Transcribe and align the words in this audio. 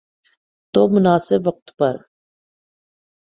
تو 0.73 0.81
مناسب 0.93 1.41
وقت 1.47 1.67
پر۔ 1.77 1.95